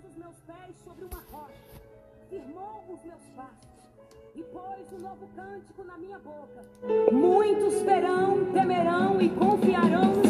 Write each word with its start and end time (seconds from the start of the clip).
pôs 0.00 0.10
os 0.10 0.16
meus 0.16 0.36
pés 0.46 0.76
sobre 0.84 1.04
uma 1.04 1.22
rocha, 1.30 1.52
firmou 2.28 2.84
os 2.88 3.02
meus 3.04 3.22
passos 3.36 3.70
e 4.34 4.42
pôs 4.42 4.92
um 4.92 4.98
novo 4.98 5.28
cântico 5.34 5.84
na 5.84 5.98
minha 5.98 6.18
boca. 6.18 6.64
Muitos 7.12 7.82
verão, 7.82 8.52
temerão 8.52 9.20
e 9.20 9.28
confiarão 9.30 10.14
no 10.14 10.26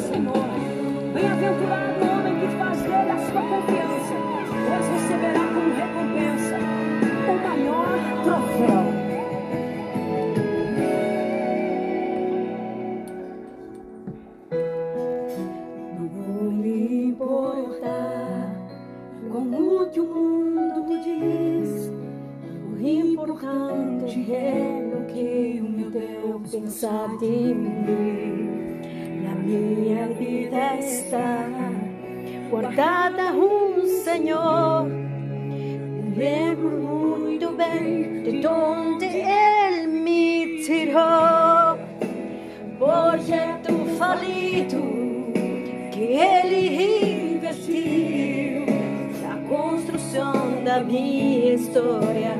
o 20.01 20.51
mundo 20.51 20.99
diz. 21.05 21.93
O 22.73 22.81
importante 22.81 24.33
é 24.33 24.91
o 24.97 25.05
que 25.07 25.61
o 25.61 25.71
meu 25.71 25.91
Deus 25.91 26.51
pensa 26.51 27.09
de 27.19 27.27
mim. 27.27 28.81
Na 29.23 29.35
minha 29.35 30.07
vida 30.09 30.77
está 30.79 31.49
guardada 32.51 33.33
um 33.33 33.87
Senhor. 33.87 34.87
Lembro 36.17 36.71
muito 36.71 37.51
bem 37.53 38.23
de 38.23 38.47
onde 38.47 39.07
Ele 39.07 39.87
me 39.87 40.63
tirou. 40.65 41.30
Da 50.71 50.79
minha 50.85 51.55
história. 51.55 52.37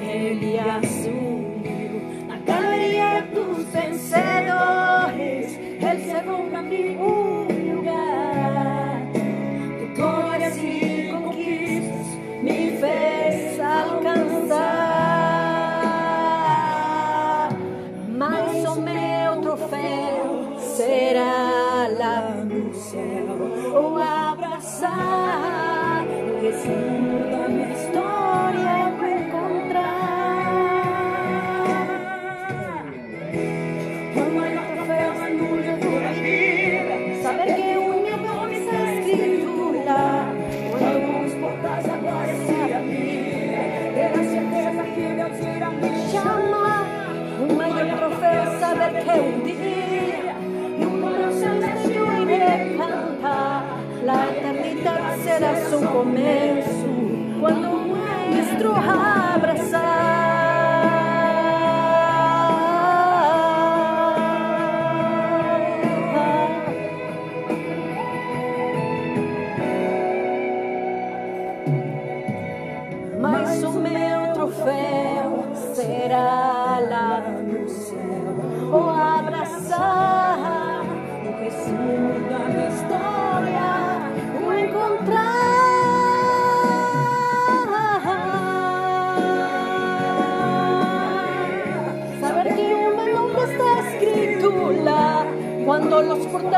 Ele 0.00 0.58
assumiu 0.58 2.00
na 2.26 2.38
galeria 2.38 3.20
dos 3.34 3.66
vencedores. 3.66 5.58
Ele 5.58 6.02
chegou 6.10 6.46
pra 6.48 6.62
mim 6.62 6.96
um 6.96 7.76
lugar 7.76 9.02
de 9.78 9.86
glórias 9.96 10.56
e 10.56 11.10
conquistas 11.12 12.06
me 12.42 12.78
fez 12.78 13.60
alcançar. 13.60 14.14
Mas 18.16 18.64
o 18.64 18.80
meu 18.80 19.42
troféu 19.42 20.58
será 20.58 21.88
lá 21.98 22.30
no 22.46 22.72
céu 22.72 23.33
abraçar 26.66 28.24
o 34.16 34.34
maior 34.34 34.66
troféu 34.76 35.12
é 35.12 35.30
no 35.30 35.46
jogo 35.62 36.00
da 36.00 36.12
será 55.22 55.56
seu 55.56 55.80
começo 55.88 56.84
quando 57.40 57.68
o 57.68 57.88
maestro 57.88 58.72
abraçar. 58.74 60.04
Mas 73.20 73.62
o 73.62 73.72
meu 73.72 74.32
troféu 74.34 75.46
será 75.74 76.78
lá 76.88 77.20
no 77.20 77.68
céu 77.68 79.03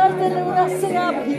los 0.09 0.15
portais 0.15 0.31
de 0.31 0.41
la 0.53 0.69
se 0.69 0.97
abrir. 0.97 1.39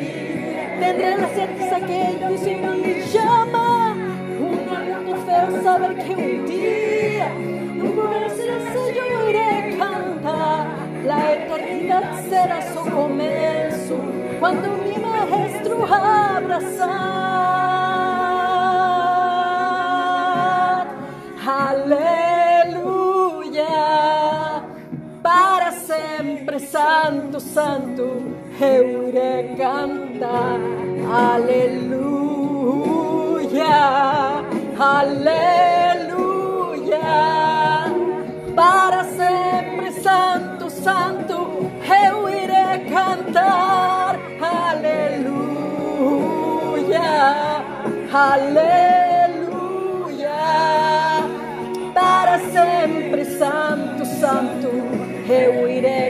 Tendré 0.80 1.18
la 1.18 1.30
certeza 1.30 1.80
que 1.80 2.18
Dios 2.18 2.42
me 2.42 3.02
llama. 3.14 3.96
Un 4.40 4.66
maior 4.70 5.02
troféu 5.04 5.64
saber 5.64 5.96
que 5.96 6.14
um 6.14 6.46
dia 6.46 7.30
no 7.76 7.94
começo 7.94 8.42
eu 8.42 9.30
irei 9.30 9.78
cantar. 9.78 10.68
La 11.04 11.34
eternidade 11.34 12.30
será 12.30 12.62
seu 12.62 12.84
começo 12.84 13.96
quando 14.40 14.68
me 14.84 15.00
maestro 15.00 15.84
abraçar. 15.84 17.38
Aleluia, 21.48 22.84
para 25.24 25.72
sempre, 25.72 26.60
santo, 26.60 27.40
santo, 27.40 28.37
Heure 28.60 29.54
canta, 29.56 30.58
aleluya, 31.14 32.18
aleluya. 34.80 36.18
Para 38.56 39.04
siempre 39.04 39.92
santo, 40.02 40.72
santo, 40.72 41.70
Heure 41.88 42.84
cantar, 42.90 44.18
aleluya, 44.42 45.52
aleluya. 48.12 49.52
Para 51.94 52.40
siempre 52.40 53.24
santo, 53.38 54.04
santo, 54.04 54.72
Heure 55.30 56.07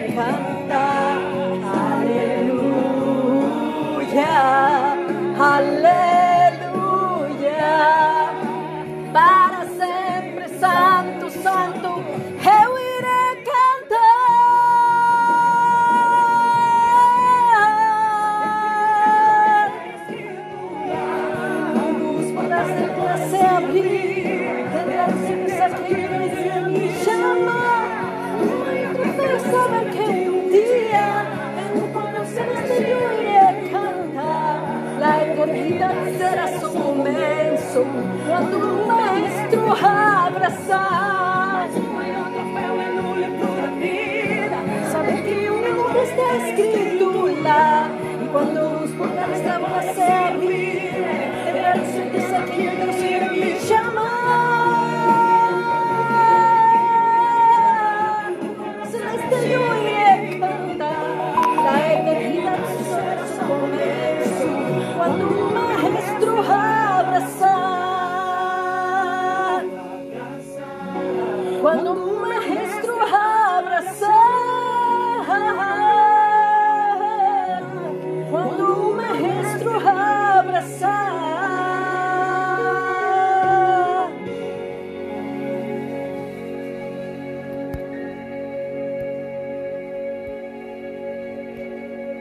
sempre 23.18 23.30
se 23.30 23.46
abrir, 23.46 24.66
tendrá 24.72 25.08
certeza 25.26 25.70
que 25.84 25.94
Deus 25.94 26.68
me 26.68 26.90
chama. 27.04 27.60
Para 29.16 29.40
saber 29.40 29.86
que 29.92 30.30
um 30.30 30.50
dia 30.50 31.08
no 31.76 31.88
coração 31.94 32.46
eu 32.46 33.14
irei 33.22 33.70
cantar. 33.72 34.56
La 35.00 35.24
eternidade 35.24 36.18
será 36.18 36.48
seu 36.60 36.70
começo 36.70 37.86
quando 38.28 38.58
abraçar. 40.28 41.70
Saber 44.92 45.24
que 45.24 45.50
o 45.50 45.58
meu 45.58 45.76
nome 45.76 46.00
está 46.04 46.36
escrito 46.38 47.42
lá. 47.44 47.90
E 48.24 48.28
quando 48.30 48.67